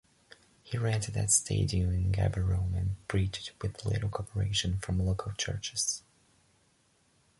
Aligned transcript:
He 0.63 0.79
rented 0.79 1.15
a 1.15 1.27
stadium 1.27 1.93
in 1.93 2.11
Gaborone, 2.11 2.75
and 2.75 3.07
preached 3.07 3.51
with 3.61 3.85
little 3.85 4.09
cooperation 4.09 4.79
from 4.79 4.97
local 5.05 5.31
churches. 5.33 6.01